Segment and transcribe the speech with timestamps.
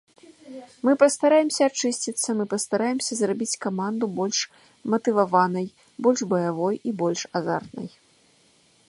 [0.87, 4.39] Мы пастараемся ачысціцца, мы пастараемся зрабіць каманду больш
[4.95, 5.67] матываванай,
[6.09, 7.87] больш баявой і больш азартнай.